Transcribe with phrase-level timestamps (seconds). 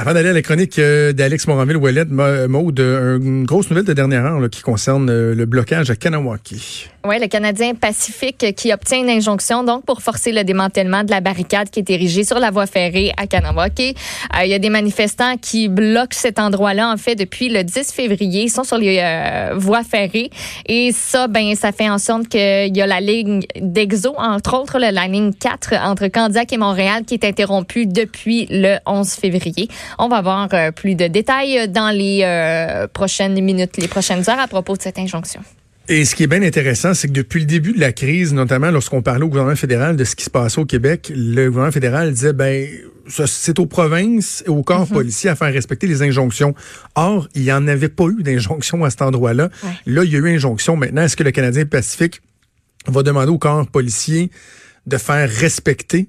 [0.00, 2.04] Avant d'aller à la chronique euh, d'Alex Moranville-Ouellet,
[2.46, 6.86] Maude, une grosse nouvelle de dernière heure qui concerne euh, le blocage à Kanawaki.
[7.04, 11.20] Oui, le Canadien Pacifique qui obtient une injonction donc pour forcer le démantèlement de la
[11.20, 13.96] barricade qui est érigée sur la voie ferrée à Kanawaki.
[14.36, 17.90] Euh, il y a des manifestants qui bloquent cet endroit-là en fait depuis le 10
[17.90, 18.44] février.
[18.44, 19.02] Ils sont sur les
[19.56, 20.30] voies ferrées
[20.66, 24.78] et ça, ben, ça fait en sorte qu'il y a la ligne d'Exo, entre autres
[24.78, 29.68] la ligne 4 entre Candiac et Montréal qui est interrompue depuis le 11 février.
[29.98, 34.48] On va avoir plus de détails dans les euh, prochaines minutes, les prochaines heures à
[34.48, 35.40] propos de cette injonction.
[35.90, 38.70] Et ce qui est bien intéressant, c'est que depuis le début de la crise, notamment
[38.70, 42.12] lorsqu'on parlait au gouvernement fédéral de ce qui se passait au Québec, le gouvernement fédéral
[42.12, 42.68] disait, ben,
[43.08, 44.88] c'est aux provinces et aux corps mhm.
[44.88, 46.54] policiers à faire respecter les injonctions.
[46.94, 49.48] Or, il n'y en avait pas eu d'injonction à cet endroit-là.
[49.86, 50.76] Là, il y a eu injonction.
[50.76, 52.20] Maintenant, est-ce que le Canadien Pacifique
[52.86, 54.30] va demander aux corps policiers
[54.86, 56.08] de faire respecter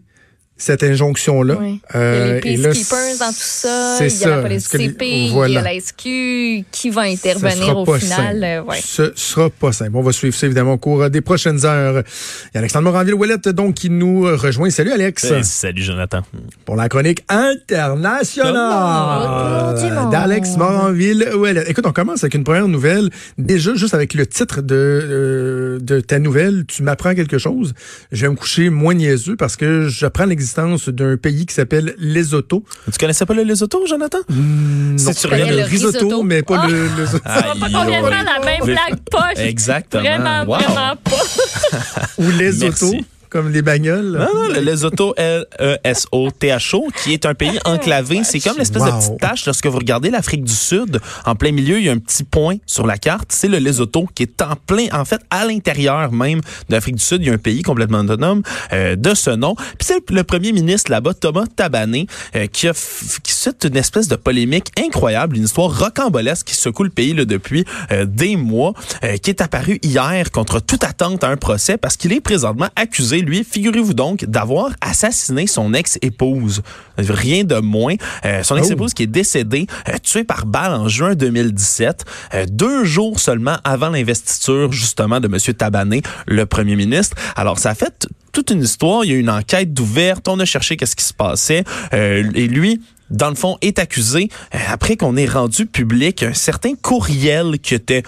[0.59, 1.57] cette injonction-là.
[1.59, 1.79] Oui.
[1.95, 5.07] Euh, il y a les peacekeepers dans tout ça, il y a la police CP,
[5.07, 8.43] il y a la SQ qui va intervenir au final.
[8.43, 8.79] Euh, ouais.
[8.83, 9.91] Ce sera pas simple.
[9.95, 12.03] On va suivre ça évidemment au cours des prochaines heures.
[12.03, 14.69] Il y a Alexandre Moranville-Ouellette donc qui nous rejoint.
[14.69, 15.33] Salut Alex.
[15.43, 16.21] Salut Jonathan.
[16.65, 19.75] Pour la chronique internationale
[20.11, 21.69] d'Alex Moranville-Ouellette.
[21.69, 23.09] Écoute, on commence avec une première nouvelle.
[23.37, 27.73] Déjà, juste avec le titre de, euh, de ta nouvelle, tu m'apprends quelque chose.
[28.11, 32.63] Je vais me coucher moins niaiseux parce que j'apprends l'existence d'un pays qui s'appelle Lesotho.
[32.91, 34.19] Tu connaissais pas le Lesotho, Jonathan?
[34.29, 37.23] Mmh, non, tu le, le risotto, mais pas le, le risotto.
[37.25, 39.37] Ah, pas complètement la même blague poche.
[39.37, 40.03] Exactement.
[40.03, 42.07] Vraiment, vraiment pas.
[42.17, 42.93] Ou Lesotho
[43.29, 44.17] comme les bagnoles.
[44.17, 48.21] Non, non, le Lesotho, L-E-S-O-T-H-O, qui est un pays enclavé.
[48.23, 49.45] C'est comme l'espèce de petite tache.
[49.45, 52.57] Lorsque vous regardez l'Afrique du Sud, en plein milieu, il y a un petit point
[52.65, 53.31] sur la carte.
[53.31, 57.03] C'est le Lesotho qui est en plein, en fait, à l'intérieur même de l'Afrique du
[57.03, 57.21] Sud.
[57.21, 58.41] Il y a un pays complètement autonome
[58.73, 59.55] euh, de ce nom.
[59.55, 64.15] Puis c'est le premier ministre là-bas, Thomas Tabané, euh, qui a qui une espèce de
[64.15, 68.73] polémique incroyable, une histoire rocambolesque qui secoue le pays là, depuis euh, des mois,
[69.21, 73.18] qui est apparue hier contre toute attente à un procès parce qu'il est présentement accusé
[73.21, 76.61] lui, figurez-vous donc, d'avoir assassiné son ex-épouse.
[76.97, 77.95] Rien de moins.
[78.25, 78.95] Euh, son ex-épouse oh.
[78.95, 83.89] qui est décédée, euh, tuée par balle en juin 2017, euh, deux jours seulement avant
[83.89, 85.53] l'investiture justement de M.
[85.53, 87.15] Tabané, le premier ministre.
[87.35, 89.05] Alors, ça a fait toute une histoire.
[89.05, 90.27] Il y a eu une enquête ouverte.
[90.27, 91.63] On a cherché qu'est-ce qui se passait.
[91.91, 94.29] et lui, dans le fond, est accusé
[94.67, 98.03] après qu'on ait rendu public un certain courriel qui était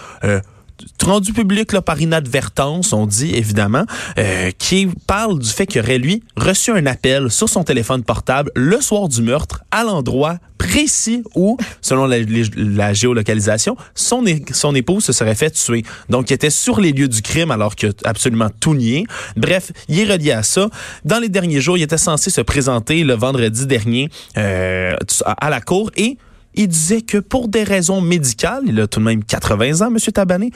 [1.02, 3.84] rendu public par inadvertance, on dit évidemment,
[4.18, 8.50] euh, qui parle du fait qu'il aurait lui reçu un appel sur son téléphone portable
[8.54, 15.12] le soir du meurtre à l'endroit précis où, selon la, géolocalisation, son, son épouse se
[15.12, 15.82] serait fait tuer.
[16.08, 19.04] Donc, il était sur les lieux du crime alors qu'il a absolument tout nié.
[19.36, 20.68] Bref, il est relié à ça.
[21.04, 25.60] Dans les derniers jours, il était censé se présenter le vendredi dernier euh, à la
[25.60, 26.16] cour et
[26.54, 29.98] il disait que pour des raisons médicales, il a tout de même 80 ans, M.
[29.98, 30.50] Tabané,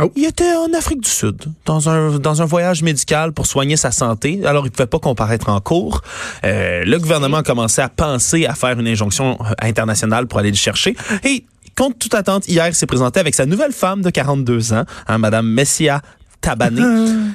[0.00, 0.12] oh.
[0.16, 3.90] il était en Afrique du Sud, dans un, dans un voyage médical pour soigner sa
[3.90, 4.40] santé.
[4.44, 6.02] Alors, il ne pouvait pas comparaître en cours.
[6.44, 10.50] Euh, le gouvernement a commencé à penser à faire une injonction euh, internationale pour aller
[10.50, 10.96] le chercher.
[11.24, 11.44] Et
[11.76, 15.18] contre toute attente, hier, il s'est présenté avec sa nouvelle femme de 42 ans, hein,
[15.18, 16.02] Mme Messia
[16.40, 16.82] Tabané,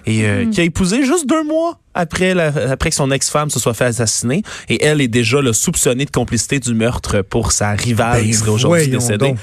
[0.06, 3.74] et euh, qui a épousé juste deux mois après, après que son ex-femme se soit
[3.74, 4.44] fait assassiner.
[4.70, 8.34] Et elle est déjà le soupçonnée de complicité du meurtre pour sa rivale ben, qui
[8.34, 9.36] serait aujourd'hui décédée.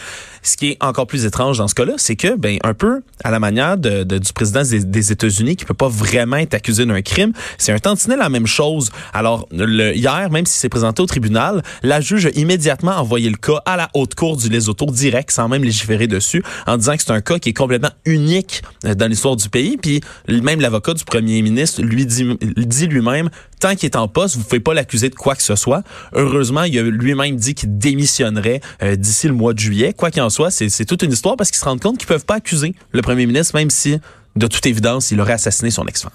[0.44, 3.30] Ce qui est encore plus étrange dans ce cas-là, c'est que, ben, un peu à
[3.30, 7.32] la manière de, du président des, États-Unis, qui peut pas vraiment être accusé d'un crime,
[7.58, 8.90] c'est un tantinet la même chose.
[9.12, 13.36] Alors, le, hier, même s'il s'est présenté au tribunal, la juge a immédiatement envoyé le
[13.36, 17.02] cas à la haute cour du Lesotho direct, sans même légiférer dessus, en disant que
[17.02, 19.76] c'est un cas qui est complètement unique euh, dans l'histoire du pays.
[19.76, 23.30] Puis même l'avocat du premier ministre lui dit, dit lui-même,
[23.60, 25.82] tant qu'il est en poste, vous pouvez pas l'accuser de quoi que ce soit.
[26.12, 29.92] Heureusement, il a lui-même dit qu'il démissionnerait euh, d'ici le mois de juillet.
[29.92, 32.24] Quoi qu'il en soit, c'est toute une histoire parce qu'ils se rendent compte qu'ils peuvent
[32.24, 33.98] pas accuser le premier ministre, même si,
[34.36, 36.12] de toute évidence, il aurait assassiné son ex-femme.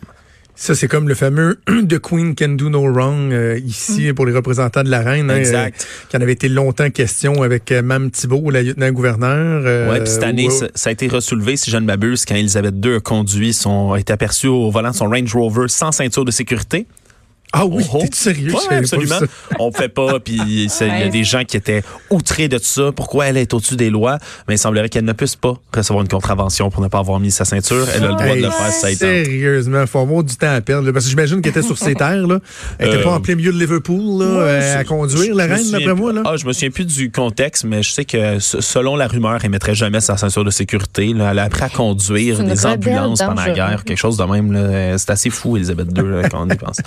[0.59, 4.15] Ça, c'est comme le fameux The Queen Can Do No Wrong euh, ici mm.
[4.15, 5.29] pour les représentants de la reine.
[5.29, 5.85] Hein, exact.
[5.87, 9.61] Euh, qui en avait été longtemps question avec euh, Mme Thibault, la lieutenant-gouverneur.
[9.65, 12.73] Euh, oui, puis cette année, ça, a été ressoulevé, si je ne m'abuse, quand Elisabeth
[12.83, 16.25] II a conduit son, a été aperçue au volant de son Range Rover sans ceinture
[16.25, 16.87] de sécurité.
[17.53, 18.01] Ah oui, oh, oh.
[18.01, 18.51] t'es sérieux?
[18.53, 19.19] Oui, absolument.
[19.59, 22.91] On fait pas, puis il y a des gens qui étaient outrés de tout ça.
[22.93, 24.17] Pourquoi elle est au-dessus des lois?
[24.47, 27.31] Mais il semblerait qu'elle ne puisse pas recevoir une contravention pour ne pas avoir mis
[27.31, 27.87] sa ceinture.
[27.95, 30.59] Elle a le droit de le faire, ça Sérieusement, il faut avoir du temps à
[30.59, 30.91] perdre.
[30.91, 32.27] parce que j'imagine qu'elle était sur ses terres.
[32.27, 32.39] Là.
[32.79, 35.71] Elle était pas en euh, plein milieu de Liverpool là, euh, à conduire, la reine,
[35.71, 36.11] d'après moi.
[36.11, 36.23] Là.
[36.25, 39.51] Ah, je me souviens plus du contexte, mais je sais que selon la rumeur, elle
[39.51, 41.13] mettrait jamais sa ceinture de sécurité.
[41.13, 41.31] Là.
[41.31, 44.97] Elle a appris à conduire des ambulances pendant la guerre, quelque chose de même.
[44.97, 46.81] C'est assez fou, Elisabeth II, quand on y pense.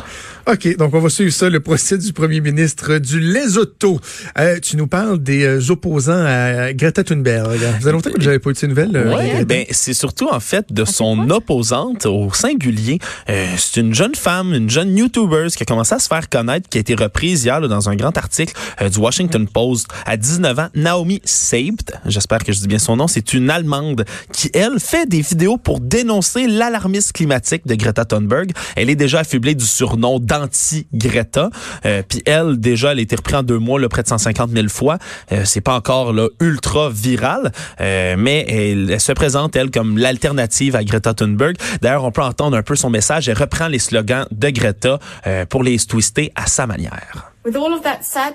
[0.53, 4.01] OK, donc on va suivre ça, le procès du premier ministre du Lesotho.
[4.37, 7.57] Euh, tu nous parles des euh, opposants à Greta Thunberg.
[7.79, 8.91] Vous avez longtemps que j'avais pas eu de ces nouvelles?
[8.97, 12.99] Euh, oui, ben, c'est surtout en fait de son opposante au singulier.
[13.29, 16.69] Euh, c'est une jeune femme, une jeune YouTuber qui a commencé à se faire connaître,
[16.69, 18.55] qui a été reprise hier là, dans un grand article
[18.91, 19.87] du Washington Post.
[20.05, 24.05] À 19 ans, Naomi Seibt, j'espère que je dis bien son nom, c'est une Allemande
[24.33, 28.51] qui, elle, fait des vidéos pour dénoncer l'alarmisme climatique de Greta Thunberg.
[28.75, 31.51] Elle est déjà affublée du surnom d'anti-Greta.
[31.85, 34.51] Euh, Puis elle, déjà, elle a été reprise en deux mois, là, près de 150
[34.51, 34.99] 000 fois.
[35.33, 40.77] Euh, c'est pas encore là, ultra viral, euh, mais elle, se présente, elle, comme l'alternative
[40.77, 41.57] à Greta Thunberg.
[41.81, 43.29] D'ailleurs, on peut entendre un peu son message.
[43.29, 47.33] Elle reprend les slogans de Greta euh, pour les twister à sa manière.
[47.45, 48.35] With all of that said,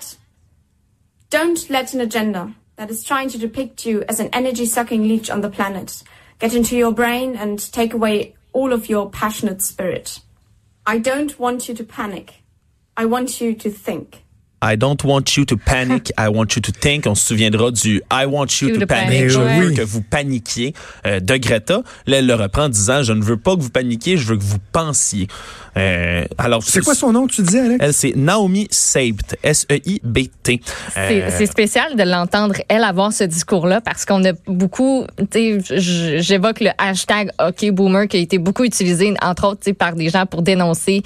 [1.32, 2.48] don't let an agenda
[2.78, 6.04] that is trying to depict you as an energy-sucking leech on the planet
[6.40, 10.20] get into your brain and take away all of your passionate spirit.
[10.88, 12.44] I don't want you to panic.
[12.96, 14.25] I want you to think.
[14.68, 17.06] I don't want you to panic, I want you to think.
[17.06, 19.10] On se souviendra du I want you, to, to, panic.
[19.10, 19.30] panic.
[19.30, 19.76] Je veux Oui.
[19.76, 20.74] que vous paniquiez
[21.06, 21.84] euh, de Greta.
[22.08, 24.38] Là, elle le reprend en disant Je ne veux pas que vous paniquiez, je veux
[24.38, 25.28] que vous pensiez.
[25.78, 27.78] Euh, alors, C'est quoi son nom, tu disais, Alex?
[27.82, 29.38] Elle, c'est Naomi Seibt.
[29.44, 30.62] S-E-I-B-T.
[30.94, 35.62] C'est Euh, c'est spécial de l'entendre, elle, avoir ce discours-là, parce qu'on a beaucoup, tu
[35.62, 40.10] sais, j'évoque le hashtag OK Boomer qui a été beaucoup utilisé, entre autres, par des
[40.10, 41.04] gens pour dénoncer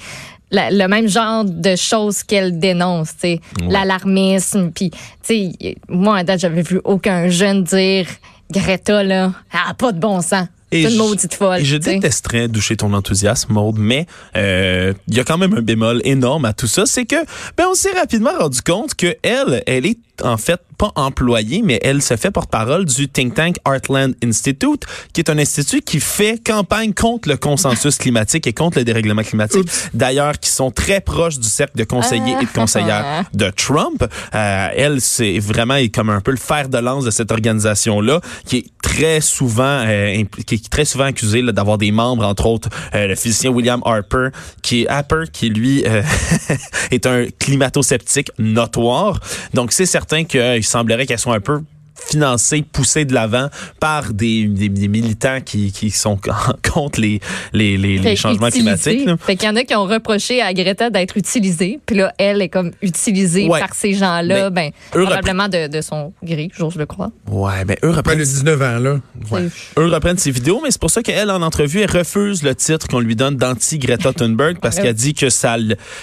[0.50, 6.18] la- le même genre de choses qu'elle dénonce, tu sais, l'alarmisme, puis, tu sais, moi,
[6.18, 8.06] à date, j'avais vu aucun jeune dire
[8.50, 10.46] Greta, là, elle a pas de bon sens.
[10.72, 11.60] C'est une maudite folle.
[11.60, 11.94] Et je tu sais.
[11.98, 14.06] détesterais doucher ton enthousiasme, Maude, mais
[14.36, 17.16] euh, il y a quand même un bémol énorme à tout ça, c'est que
[17.56, 21.78] ben on s'est rapidement rendu compte que elle, elle est en fait pas employée, mais
[21.82, 26.42] elle se fait porte-parole du think tank Heartland Institute, qui est un institut qui fait
[26.42, 29.68] campagne contre le consensus climatique et contre le dérèglement climatique.
[29.92, 34.02] D'ailleurs, qui sont très proches du cercle de conseillers et de conseillères de Trump.
[34.34, 38.58] Euh, elle, c'est vraiment comme un peu le fer de lance de cette organisation-là, qui
[38.58, 42.68] est très souvent euh, qui est très souvent accusée là, d'avoir des membres, entre autres
[42.94, 44.28] euh, le physicien William Harper,
[44.62, 46.02] qui est Harper, qui lui euh,
[46.90, 49.20] est un climato-sceptique notoire.
[49.54, 51.62] Donc c'est certain qu'il semblerait qu'elle soit un peu
[52.08, 53.48] financée, poussée de l'avant
[53.78, 56.18] par des, des, des militants qui, qui sont
[56.72, 57.20] contre les,
[57.52, 59.06] les, les, changements climatiques.
[59.06, 59.16] là.
[59.18, 61.78] Fait qu'il y en a qui ont reproché à Greta d'être utilisée.
[61.86, 63.60] Puis là, elle est comme utilisée Ouais.
[63.60, 64.50] par ces gens-là.
[64.50, 67.10] Ben, probablement de, de son gré, j'ose le croire.
[67.28, 68.96] Ouais, ben eux reprennent le 19 ans, là.
[69.30, 69.48] Ouais.
[69.78, 72.86] Eux reprennent ses vidéos, mais c'est pour ça qu'elle, en entrevue, elle refuse le titre
[72.88, 75.56] qu'on lui donne d'anti-Greta Thunberg parce qu'elle dit que ça,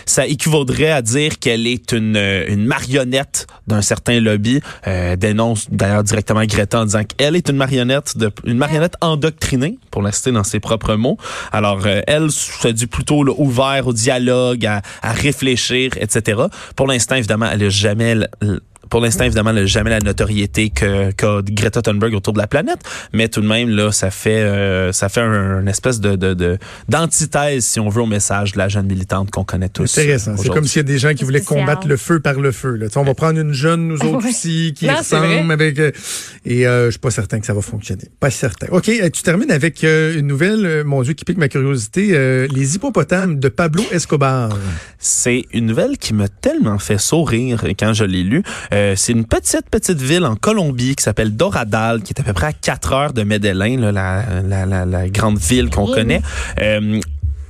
[0.06, 2.18] ça équivaudrait à dire qu'elle est une,
[2.48, 4.60] une marionnette d'un certain lobby.
[4.88, 9.78] Euh, dénonce d'ailleurs directement Greta en disant qu'elle est une marionnette, de, une marionnette endoctrinée,
[9.92, 11.18] pour la citer dans ses propres mots.
[11.51, 16.42] Alors, euh, elle se dit plutôt là, ouvert au dialogue, à, à réfléchir, etc.
[16.75, 18.16] Pour l'instant, évidemment, elle n'a jamais...
[18.89, 22.48] pour l'instant, évidemment, elle n'a jamais la notoriété que qu'a Greta Thunberg autour de la
[22.48, 22.80] planète,
[23.13, 26.34] mais tout de même là, ça fait euh, ça fait un, une espèce de de-
[26.34, 26.57] de-
[26.89, 29.98] d'antithèse, si on veut, au message de la jeune militante qu'on connaît tous.
[29.98, 30.36] Intéressant.
[30.38, 31.66] C'est comme s'il y a des gens qui voulaient Spécial.
[31.66, 32.75] combattre le feu par le feu.
[32.75, 32.88] Là.
[32.88, 35.80] Tu sais, On va prendre une jeune, nous autres aussi, qui Non, ressemble avec...
[35.80, 35.92] euh,
[36.45, 38.04] et euh, je suis pas certain que ça va fonctionner.
[38.19, 38.68] Pas certain.
[38.72, 42.10] OK, euh, tu termines avec euh, une nouvelle, mon Dieu, qui pique ma curiosité.
[42.13, 44.50] euh, les hippopotames de Pablo Escobar.
[45.00, 48.44] C'est une nouvelle qui m'a tellement fait sourire quand je l'ai lue.
[48.77, 52.34] Euh, c'est une petite, petite ville en Colombie qui s'appelle Doradal, qui est à peu
[52.34, 56.22] près à 4 heures de Medellín, là, la, la, la, la grande ville qu'on connaît.
[56.62, 57.00] Euh,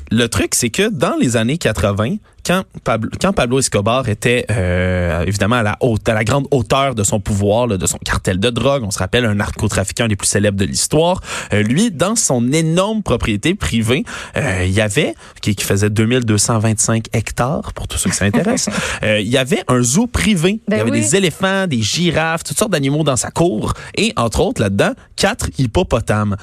[0.09, 2.15] le truc, c'est que dans les années 80,
[2.47, 6.95] quand Pablo, quand Pablo Escobar était euh, évidemment à la haute, à la grande hauteur
[6.95, 10.15] de son pouvoir, là, de son cartel de drogue, on se rappelle un narcotrafiquant des
[10.15, 11.19] plus célèbres de l'histoire.
[11.51, 14.05] euh, lui, dans son énorme propriété privée,
[14.37, 18.73] euh, il y avait qui, qui faisait 2225 hectares pour tous ceux qui s'intéressent.
[19.03, 20.61] euh, il y avait un zoo privé.
[20.69, 21.01] Ben il y avait oui.
[21.01, 25.49] des éléphants, des girafes, toutes sortes d'animaux dans sa cour et entre autres là-dedans quatre
[25.57, 26.35] hippopotames.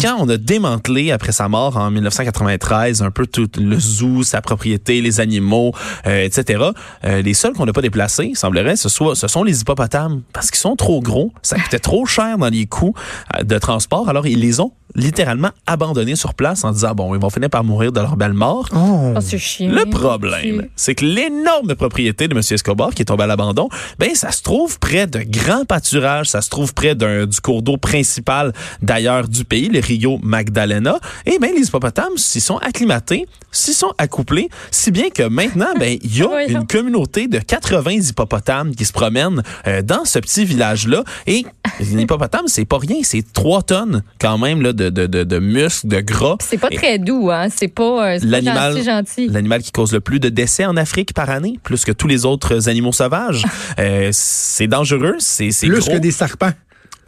[0.00, 4.42] Quand on a démantelé après sa mort en 1993 un peu tout le zoo, sa
[4.42, 5.45] propriété, les animaux,
[6.06, 6.62] euh, etc.
[7.04, 10.22] euh, les seuls qu'on n'a pas déplacés, il semblerait, ce, soit, ce sont les hippopotames
[10.32, 12.94] parce qu'ils sont trop gros, ça coûtait trop cher dans les coûts
[13.38, 14.08] euh, de transport.
[14.08, 17.64] Alors ils les ont littéralement abandonnés sur place en disant bon ils vont finir par
[17.64, 18.68] mourir de leur belle mort.
[18.74, 19.14] Oh.
[19.14, 19.18] Oh.
[19.60, 22.40] Le problème, c'est que l'énorme propriété de M.
[22.50, 26.40] Escobar qui est tombée à l'abandon, ben ça se trouve près de grands pâturages, ça
[26.40, 30.98] se trouve près d'un du cours d'eau principal d'ailleurs du pays, le Rio Magdalena.
[31.26, 35.96] Et ben les hippopotames s'y sont acclimatés, s'y sont accouplés, si bien que maintenant, ben
[36.02, 36.60] il y a Voyons.
[36.62, 41.04] une communauté de 80 hippopotames qui se promènent euh, dans ce petit village-là.
[41.28, 41.46] Et
[41.80, 45.38] un hippopotame, c'est pas rien, c'est 3 tonnes quand même là, de, de, de, de
[45.38, 46.36] muscles, de gras.
[46.40, 47.48] C'est pas Et très doux, hein.
[47.54, 49.28] C'est pas, euh, c'est pas L'animal- gentil, gentil.
[49.28, 52.24] L'animal qui cause le plus de décès en Afrique par année, plus que tous les
[52.24, 53.44] autres animaux sauvages.
[53.78, 55.92] Euh, c'est dangereux, c'est c'est Plus gros.
[55.92, 56.50] que des serpents.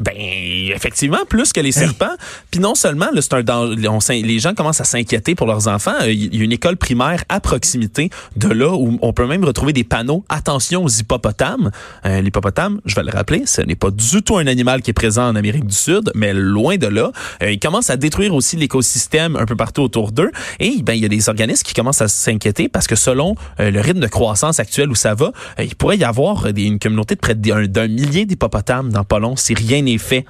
[0.00, 2.14] Ben, effectivement, plus que les serpents.
[2.52, 5.66] Puis non seulement, là, c'est un danger- on les gens commencent à s'inquiéter pour leurs
[5.66, 5.94] enfants.
[6.02, 9.44] Euh, Il y a une école primaire à proximité de là où on peut même
[9.44, 10.24] retrouver des panneaux.
[10.28, 11.70] Attention aux hippopotames.
[12.06, 14.94] Euh, L'hippopotame, je vais le rappeler, ce n'est pas du tout un animal qui est
[14.94, 17.10] présent en Amérique du Sud, mais loin de là.
[17.42, 20.30] Euh, ils commencent à détruire aussi l'écosystème un peu partout autour d'eux.
[20.60, 23.70] Et ben, il y a des organismes qui commencent à s'inquiéter parce que selon euh,
[23.70, 27.14] le rythme de croissance actuel où ça va, il pourrait y avoir des- une communauté
[27.16, 30.24] de près d'un d'un millier d'hippopotames dans pas long si rien n'est fait.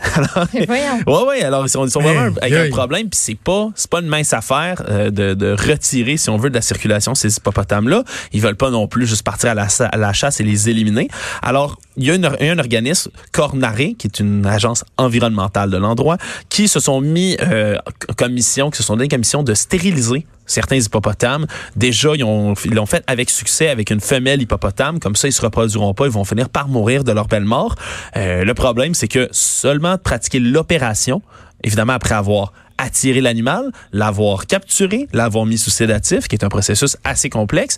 [0.14, 0.46] Alors.
[0.54, 1.42] Ouais, ouais.
[1.42, 4.00] Alors, ils sont, ils sont vraiment Hey, avec un problème, puis c'est pas, c'est pas
[4.00, 8.04] une mince affaire euh, de, de retirer, si on veut, de la circulation ces hippopotames-là.
[8.32, 11.08] Ils veulent pas non plus juste partir à la, à la chasse et les éliminer.
[11.42, 12.14] Alors, il y a,
[12.52, 16.16] un organisme, Cornaré, qui est une agence environnementale de l'endroit,
[16.48, 17.76] qui se sont mis euh,
[18.16, 21.46] comme mission, qui se sont donné comme mission de stériliser certains hippopotames.
[21.76, 24.98] Déjà, ils ont- ils l'ont fait avec succès avec une femelle hippopotame.
[24.98, 26.06] Comme ça, ils se reproduiront pas.
[26.06, 27.74] Ils vont finir par mourir de leur belle mort.
[28.16, 31.22] Euh, le problème, c'est que seulement de pratiquer l'opération,
[31.62, 36.96] évidemment après avoir attiré l'animal, l'avoir capturé, l'avoir mis sous sédatif, qui est un processus
[37.04, 37.76] assez complexe,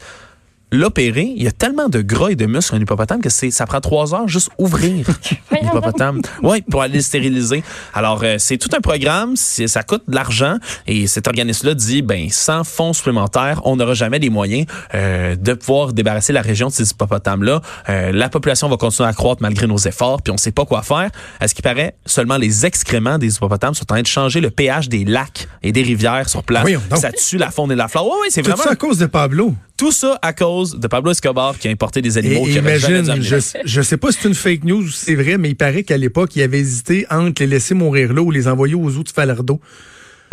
[0.72, 3.66] l'opérer, il y a tellement de gras et de muscles un hippopotame que c'est, ça
[3.66, 5.06] prend trois heures juste ouvrir
[5.62, 6.22] l'hippopotame.
[6.42, 7.62] Oui, pour aller le stériliser.
[7.94, 12.02] Alors, euh, c'est tout un programme, c'est, ça coûte de l'argent et cet organisme-là dit,
[12.02, 16.68] ben, sans fonds supplémentaires, on n'aura jamais les moyens euh, de pouvoir débarrasser la région
[16.68, 17.60] de ces hippopotames-là.
[17.88, 20.64] Euh, la population va continuer à croître malgré nos efforts, puis on ne sait pas
[20.64, 21.10] quoi faire.
[21.38, 24.50] À ce qui paraît, seulement les excréments des hippopotames sont en train de changer le
[24.50, 26.64] pH des lacs et des rivières sur place.
[26.64, 26.98] Donc.
[26.98, 28.06] Ça tue la faune et la flore.
[28.06, 29.54] Oui, oui, c'est Tout vraiment ça à cause de Pablo.
[29.82, 32.58] Tout ça à cause de Pablo Escobar qui a importé des Et, animaux qui dû
[32.58, 35.48] imagine, je, je sais pas si c'est une fake news ou si c'est vrai, mais
[35.50, 38.76] il paraît qu'à l'époque, il avait hésité entre les laisser mourir là ou les envoyer
[38.76, 39.60] aux zoos de Falardeau.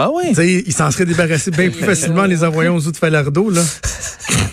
[0.02, 0.30] Ah oui?
[0.30, 2.98] Tu sais, il s'en serait débarrassé bien plus facilement en les envoyant aux zoos de
[2.98, 3.62] Falardeau, là.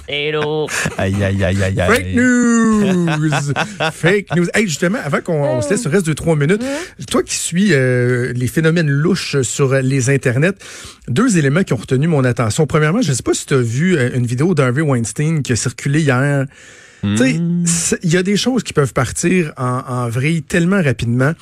[0.08, 0.66] Hello.
[0.98, 1.88] Aïe, aïe, aïe, aïe, aïe.
[1.88, 3.52] Fake news!
[3.92, 4.46] Fake news.
[4.54, 6.62] Hey, justement, avant qu'on on se laisse le reste de trois minutes,
[7.08, 10.58] toi qui suis euh, les phénomènes louches sur les internets,
[11.06, 12.66] deux éléments qui ont retenu mon attention.
[12.66, 15.52] Premièrement, je ne sais pas si tu as vu euh, une vidéo d'Harvey Weinstein qui
[15.52, 16.46] a circulé hier.
[17.14, 20.82] Tu sais, c'est- il y a des choses qui peuvent partir en, en vrille tellement
[20.82, 21.32] rapidement.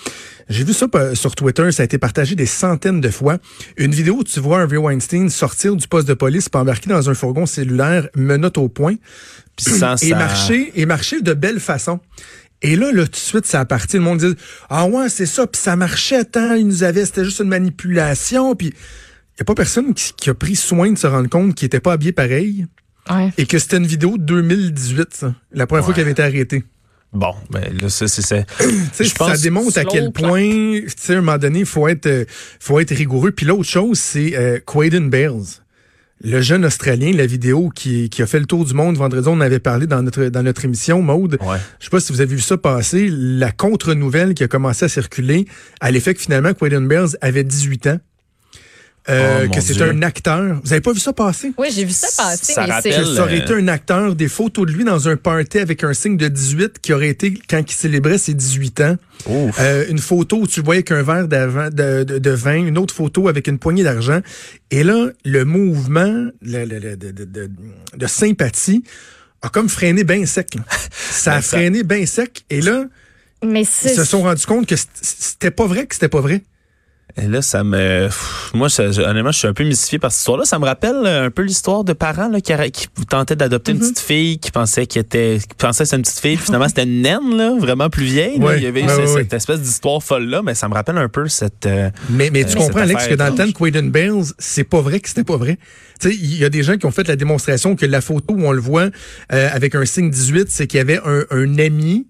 [0.48, 3.38] J'ai vu ça sur Twitter, ça a été partagé des centaines de fois.
[3.78, 7.08] Une vidéo où tu vois Harvey Weinstein sortir du poste de police, puis embarquer dans
[7.08, 8.96] un fourgon cellulaire, menotte au point,
[9.56, 9.66] Puis
[10.02, 12.00] et ça- marcher et marcher de belle façon.
[12.62, 13.96] Et là, là, tout de suite, ça a parti.
[13.96, 14.34] Le monde dit
[14.70, 18.54] Ah ouais, c'est ça, puis ça marchait tant, ils nous avaient, c'était juste une manipulation.
[18.54, 21.54] Puis il n'y a pas personne qui, qui a pris soin de se rendre compte
[21.54, 22.66] qu'il était pas habillé pareil
[23.10, 23.32] Ouais.
[23.36, 26.64] et que c'était une vidéo de 2018, ça, la première fois qu'il avait été arrêté.
[27.14, 28.22] Bon, ben là, ça, c'est...
[28.22, 28.44] ça
[29.16, 32.24] pense démontre à quel point, tu sais, à un moment donné, il faut être, euh,
[32.58, 33.30] faut être rigoureux.
[33.30, 35.62] Puis l'autre chose, c'est euh, Quaden Bales.
[36.22, 39.34] Le jeune Australien, la vidéo qui, qui a fait le tour du monde vendredi, on
[39.34, 41.38] en avait parlé dans notre, dans notre émission, Maude.
[41.40, 41.58] Ouais.
[41.78, 44.88] Je sais pas si vous avez vu ça passer, la contre-nouvelle qui a commencé à
[44.88, 45.46] circuler
[45.80, 48.00] à l'effet que finalement Quaden Bales avait 18 ans.
[49.10, 50.60] Euh, Oh, que c'est un acteur.
[50.64, 51.52] Vous avez pas vu ça passer?
[51.58, 54.14] Oui, j'ai vu ça passer, Ça mais rappelle- que ça aurait euh, été un acteur,
[54.14, 57.34] des photos de lui dans un party avec un signe de 18 qui aurait été
[57.48, 58.96] quand il célébrait ses 18 ans.
[59.26, 59.56] Ouf.
[59.60, 62.94] Euh, une photo où tu voyais qu'un verre d'avant- de, de, de vin, une autre
[62.94, 64.20] photo avec une poignée d'argent.
[64.70, 67.50] Et là, le mouvement le- le- le- de, de, de,
[67.96, 68.84] de sympathie
[69.42, 70.54] a comme freiné bien sec.
[70.54, 70.62] là.
[71.10, 72.44] Ça a Ben, freiné bien sec.
[72.48, 72.86] Et là,
[73.44, 76.42] Mais ils se sont rendus compte que c'était pas vrai que c'était pas vrai.
[77.16, 78.08] Et là, ça me...
[78.54, 80.44] Moi, ça- je- honnêtement, je suis un peu mystifié par cette histoire-là.
[80.44, 82.52] Ça me rappelle euh, un peu l'histoire de parents là, qui,
[83.08, 86.18] tentaient d'adopter une petite fille, qui pensaient qu'il était, qui pensaient que c'était une petite
[86.18, 88.38] fille, puis finalement c'était une naine, là, vraiment plus vieille.
[88.40, 88.46] là.
[88.46, 91.66] Ouais, Il y avait cette espèce d'histoire folle-là, mais ça me rappelle un peu cette...
[91.66, 93.52] euh, Mais, mais tu Euh, comprends, Alex, que dans le temps de.
[93.52, 95.56] Quaden Bales, c'est pas vrai que c'était pas vrai.
[96.00, 98.34] Tu sais, il y a des gens qui ont fait la démonstration que la photo
[98.34, 98.88] où on le voit
[99.32, 102.08] euh, avec un signe 18, c'est qu'il y avait un, un ami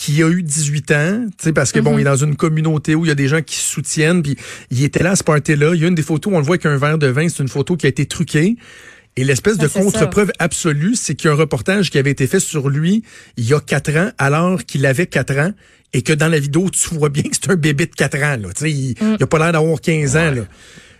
[0.00, 2.94] qui a eu 18 ans, tu sais, parce que bon, il est dans une communauté
[2.94, 4.36] où il y a des gens qui se soutiennent, puis
[4.70, 5.72] il était là à ce party-là.
[5.74, 7.28] Il y a une des photos où on le voit avec un verre de vin,
[7.28, 8.54] c'est une photo qui a été truquée.
[9.16, 12.28] Et l'espèce de c'est contre-preuve absolue, c'est qu'il y a un reportage qui avait été
[12.28, 13.02] fait sur lui
[13.36, 15.50] il y a quatre ans, alors qu'il avait quatre ans,
[15.92, 18.36] et que dans la vidéo, tu vois bien que c'est un bébé de quatre ans.
[18.40, 18.48] Là.
[18.54, 20.30] Tu sais, Il, il a pas l'air d'avoir 15 ans.
[20.30, 20.42] Là.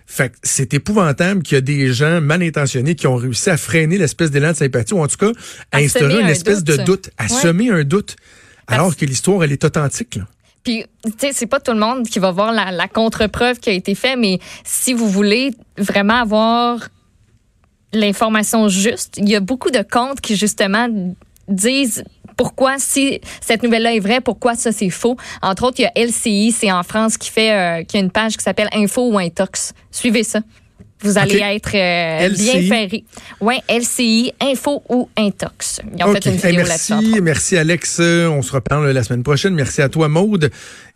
[0.07, 3.57] Fait que c'est épouvantable qu'il y a des gens mal intentionnés qui ont réussi à
[3.57, 5.31] freiner l'espèce d'élan de sympathie, ou en tout cas,
[5.71, 6.87] à, À instaurer une un espèce de doute.
[6.87, 7.29] doute, à Ouais.
[7.29, 8.17] semer un doute.
[8.69, 10.17] Alors que l'histoire, elle est authentique.
[10.17, 10.25] Là.
[10.63, 13.71] Puis, tu sais, c'est pas tout le monde qui va voir la, la contre-preuve qui
[13.71, 16.89] a été faite, mais si vous voulez vraiment avoir
[17.93, 19.17] l'information juste.
[19.17, 20.89] Il y a beaucoup de comptes qui, justement,
[21.49, 22.05] disent
[22.37, 25.17] pourquoi, si cette nouvelle-là est vraie, pourquoi ça c'est faux.
[25.43, 28.11] Entre autres, il y a LCI, c'est en France, qui fait euh, qui a une
[28.11, 29.73] page qui s'appelle Info ou Intox.
[29.91, 30.41] Suivez ça.
[31.03, 33.05] Vous allez être euh, bien ferré.
[33.41, 35.81] Oui, LCI, Info ou Intox.
[35.97, 38.01] Ils ont fait une vidéo merci, merci Alex.
[38.01, 39.55] On se reparle la semaine prochaine.
[39.55, 40.51] Merci à toi Maude.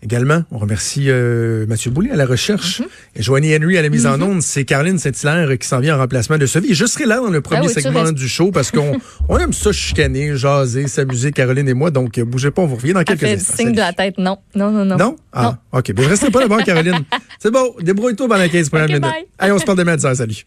[0.04, 2.86] Également, on remercie euh, Mathieu Boulay à la recherche mhm.
[3.14, 4.22] et Joanie Henry à la mise en mhm.
[4.24, 4.42] onde.
[4.42, 6.74] C'est Caroline Saint-Hilaire qui s'en vient en remplacement de Sophie.
[6.74, 9.70] Je serai là dans le premier ah segment du show parce qu'on on aime ça
[9.70, 11.92] chicaner, jaser, s'amuser, Caroline et moi.
[11.92, 13.56] Donc, bougez pas, on vous revient dans quelques fait instants.
[13.58, 14.38] signe de la tête, non.
[14.56, 14.96] Non, non, non.
[14.96, 15.16] Non?
[15.32, 15.92] Ah, OK.
[15.92, 17.04] Ben, restez pas là-bas, Caroline.
[17.38, 17.72] C'est bon.
[17.80, 19.04] Débrouille-toi pendant 15 premières minutes.
[19.38, 20.46] Allez, on se parle demain à 10 Salut.